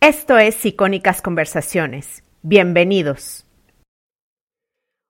[0.00, 2.22] Esto es Icónicas Conversaciones.
[2.42, 3.44] Bienvenidos.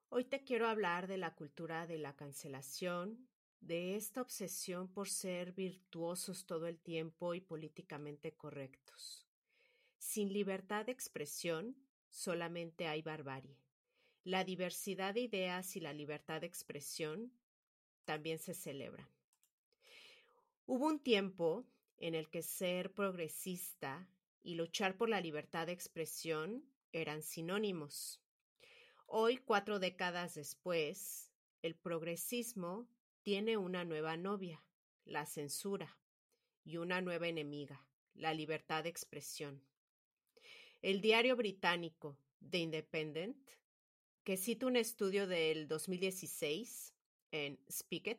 [0.08, 3.28] Hoy te quiero hablar de la cultura de la cancelación,
[3.60, 9.28] de esta obsesión por ser virtuosos todo el tiempo y políticamente correctos.
[9.98, 11.76] Sin libertad de expresión,
[12.08, 13.58] solamente hay barbarie.
[14.24, 17.30] La diversidad de ideas y la libertad de expresión
[18.06, 19.06] también se celebran.
[20.64, 21.66] Hubo un tiempo
[21.98, 24.08] en el que ser progresista
[24.48, 28.22] y luchar por la libertad de expresión eran sinónimos.
[29.04, 31.30] Hoy, cuatro décadas después,
[31.60, 32.88] el progresismo
[33.20, 34.64] tiene una nueva novia,
[35.04, 35.98] la censura,
[36.64, 39.62] y una nueva enemiga, la libertad de expresión.
[40.80, 43.50] El diario británico The Independent,
[44.24, 46.94] que cita un estudio del 2016
[47.32, 48.18] en Speak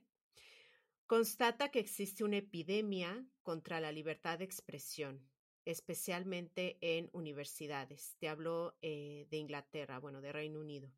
[1.08, 5.28] constata que existe una epidemia contra la libertad de expresión,
[5.72, 8.16] especialmente en universidades.
[8.18, 10.92] Te hablo eh, de Inglaterra, bueno, de Reino Unido.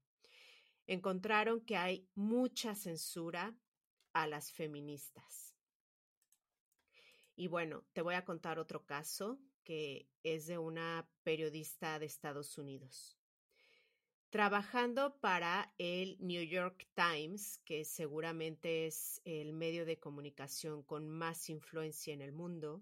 [0.87, 3.53] Encontraron que hay mucha censura
[4.13, 5.55] a las feministas.
[7.35, 12.57] Y bueno, te voy a contar otro caso que es de una periodista de Estados
[12.57, 13.17] Unidos.
[14.29, 21.49] Trabajando para el New York Times, que seguramente es el medio de comunicación con más
[21.49, 22.81] influencia en el mundo,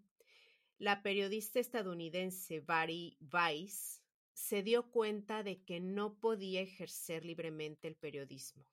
[0.80, 4.02] la periodista estadounidense Barry Weiss
[4.34, 8.66] se dio cuenta de que no podía ejercer libremente el periodismo.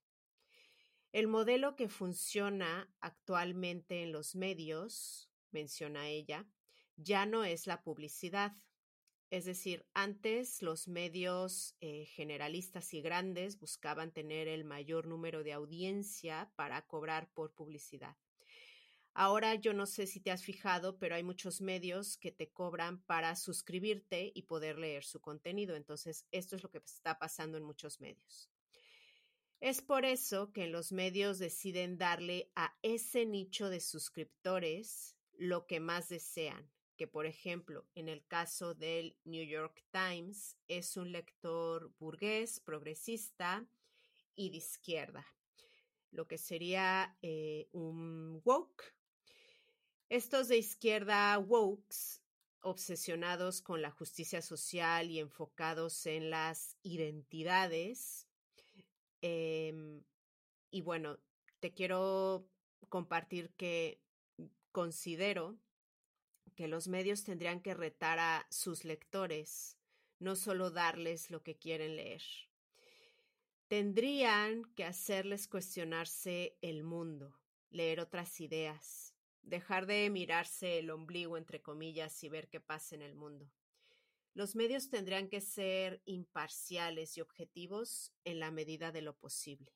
[1.11, 6.49] El modelo que funciona actualmente en los medios, menciona ella,
[6.97, 8.53] ya no es la publicidad,
[9.31, 15.53] es decir, antes los medios eh, generalistas y grandes buscaban tener el mayor número de
[15.53, 18.17] audiencia para cobrar por publicidad.
[19.19, 23.01] Ahora yo no sé si te has fijado, pero hay muchos medios que te cobran
[23.05, 25.75] para suscribirte y poder leer su contenido.
[25.75, 28.51] Entonces, esto es lo que está pasando en muchos medios.
[29.59, 35.81] Es por eso que los medios deciden darle a ese nicho de suscriptores lo que
[35.81, 41.91] más desean, que por ejemplo, en el caso del New York Times, es un lector
[41.99, 43.67] burgués, progresista
[44.35, 45.27] y de izquierda,
[46.11, 48.96] lo que sería eh, un woke.
[50.09, 52.23] Estos de izquierda wokes,
[52.61, 58.29] obsesionados con la justicia social y enfocados en las identidades.
[59.21, 60.05] Em,
[60.71, 61.19] y bueno,
[61.59, 62.49] te quiero
[62.89, 64.01] compartir que
[64.71, 65.59] considero
[66.55, 69.77] que los medios tendrían que retar a sus lectores,
[70.21, 72.23] no solo darles lo que quieren leer.
[73.67, 77.41] Tendrían que hacerles cuestionarse el mundo,
[77.71, 79.16] leer otras ideas,
[79.47, 83.51] dejar de mirarse el ombligo entre comillas y ver qué pasa en el mundo.
[84.35, 89.73] Los medios tendrían que ser imparciales y objetivos en la medida de lo posible.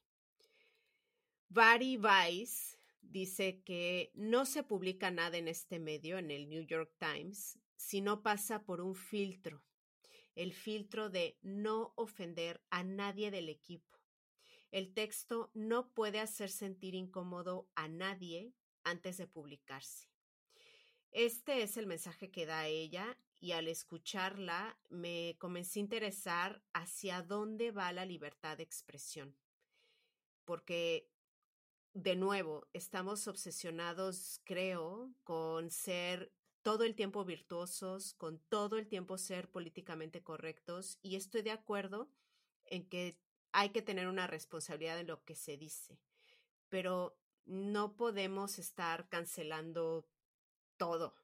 [1.49, 6.93] Barry Weiss dice que no se publica nada en este medio, en el New York
[6.99, 9.65] Times, si no pasa por un filtro,
[10.35, 13.99] el filtro de no ofender a nadie del equipo.
[14.71, 18.53] El texto no puede hacer sentir incómodo a nadie
[18.85, 20.09] antes de publicarse.
[21.13, 27.23] Este es el mensaje que da ella y al escucharla me comencé a interesar hacia
[27.23, 29.37] dónde va la libertad de expresión.
[30.45, 31.11] Porque
[31.95, 36.33] de nuevo, estamos obsesionados, creo, con ser
[36.63, 42.09] todo el tiempo virtuosos, con todo el tiempo ser políticamente correctos y estoy de acuerdo
[42.67, 43.19] en que
[43.53, 45.99] hay que tener una responsabilidad en lo que se dice,
[46.69, 50.07] pero no podemos estar cancelando
[50.77, 51.15] todo.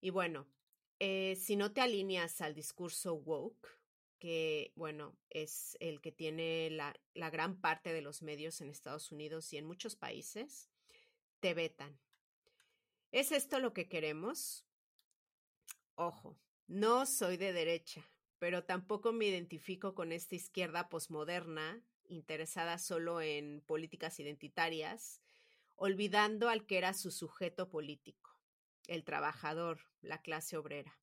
[0.00, 0.46] Y bueno,
[0.98, 3.68] eh, si no te alineas al discurso woke,
[4.18, 9.10] que, bueno, es el que tiene la, la, gran parte de los medios en Estados
[9.10, 10.70] Unidos y en muchos países,
[11.40, 11.98] te vetan.
[13.10, 14.64] ¿Es esto lo que queremos?
[15.96, 18.08] Ojo, no soy de derecha,
[18.38, 25.20] pero tampoco me identifico con esta izquierda posmoderna, interesada solo en políticas identitarias,
[25.76, 28.36] olvidando al que era su sujeto político,
[28.86, 30.98] el trabajador, la clase obrera.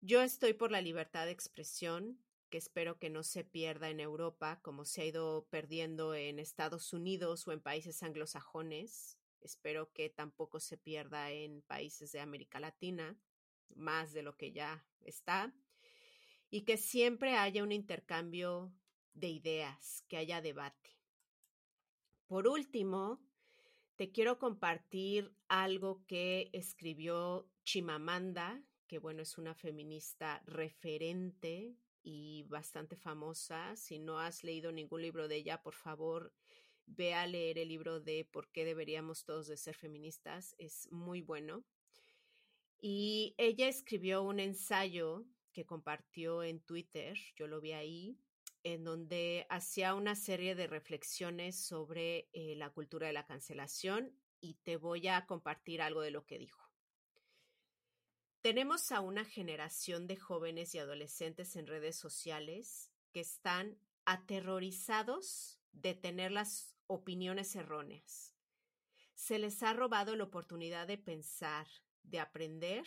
[0.00, 2.18] Yo estoy por la libertad de expresión,
[2.50, 6.92] que espero que no se pierda en Europa como se ha ido perdiendo en Estados
[6.92, 9.18] Unidos o en países anglosajones.
[9.40, 13.18] Espero que tampoco se pierda en países de América Latina,
[13.74, 15.52] más de lo que ya está.
[16.50, 18.72] Y que siempre haya un intercambio
[19.18, 20.96] de ideas, que haya debate.
[22.26, 23.20] Por último,
[23.96, 32.96] te quiero compartir algo que escribió Chimamanda que bueno, es una feminista referente y bastante
[32.96, 33.76] famosa.
[33.76, 36.32] Si no has leído ningún libro de ella, por favor,
[36.86, 40.56] ve a leer el libro de ¿Por qué deberíamos todos de ser feministas?
[40.58, 41.64] Es muy bueno.
[42.80, 48.16] Y ella escribió un ensayo que compartió en Twitter, yo lo vi ahí,
[48.74, 54.54] en donde hacía una serie de reflexiones sobre eh, la cultura de la cancelación y
[54.62, 56.70] te voy a compartir algo de lo que dijo.
[58.42, 65.94] Tenemos a una generación de jóvenes y adolescentes en redes sociales que están aterrorizados de
[65.94, 68.36] tener las opiniones erróneas.
[69.14, 71.66] Se les ha robado la oportunidad de pensar,
[72.02, 72.86] de aprender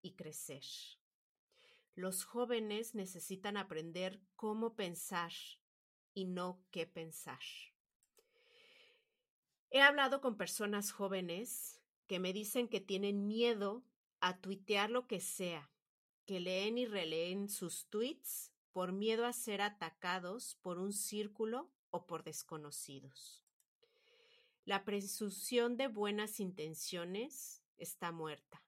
[0.00, 0.64] y crecer.
[1.94, 5.32] Los jóvenes necesitan aprender cómo pensar
[6.12, 7.40] y no qué pensar.
[9.70, 13.84] He hablado con personas jóvenes que me dicen que tienen miedo
[14.20, 15.70] a tuitear lo que sea,
[16.26, 22.06] que leen y releen sus tweets por miedo a ser atacados por un círculo o
[22.06, 23.44] por desconocidos.
[24.64, 28.64] La presunción de buenas intenciones está muerta.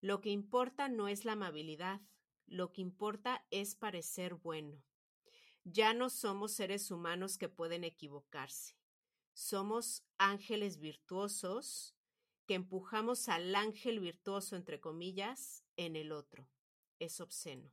[0.00, 2.00] Lo que importa no es la amabilidad,
[2.48, 4.82] lo que importa es parecer bueno.
[5.64, 8.76] Ya no somos seres humanos que pueden equivocarse.
[9.34, 11.94] Somos ángeles virtuosos
[12.46, 16.48] que empujamos al ángel virtuoso, entre comillas, en el otro.
[16.98, 17.70] Es obsceno.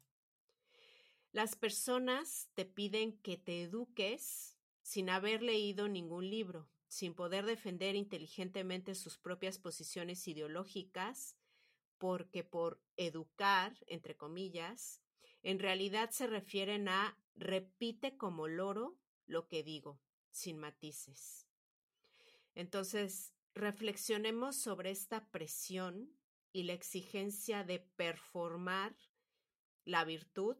[1.31, 7.95] Las personas te piden que te eduques sin haber leído ningún libro, sin poder defender
[7.95, 11.36] inteligentemente sus propias posiciones ideológicas
[12.06, 15.02] porque por educar, entre comillas,
[15.42, 20.00] en realidad se refieren a repite como loro lo que digo,
[20.30, 21.48] sin matices.
[22.54, 26.16] Entonces, reflexionemos sobre esta presión
[26.54, 28.96] y la exigencia de performar
[29.84, 30.57] la virtud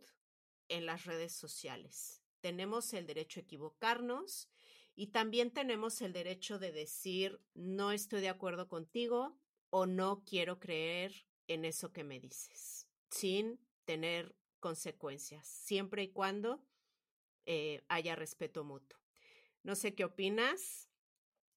[0.68, 2.24] en las redes sociales.
[2.40, 4.50] Tenemos el derecho a equivocarnos
[4.96, 9.38] y también tenemos el derecho de decir no estoy de acuerdo contigo,
[9.70, 11.14] o no quiero creer
[11.48, 16.66] en eso que me dices, sin tener consecuencias, siempre y cuando
[17.46, 19.00] eh, haya respeto mutuo.
[19.64, 20.90] No sé qué opinas.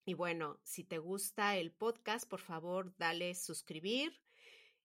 [0.04, 4.22] Y bueno, si te gusta el podcast, por favor, dale suscribir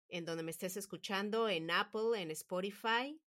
[0.10, 3.20] en donde me estés escuchando, en Apple, en Spotify.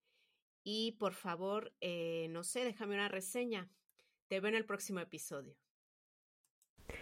[0.62, 3.70] Y por favor, eh, no sé, déjame una reseña.
[4.28, 5.56] Te veo en el próximo episodio.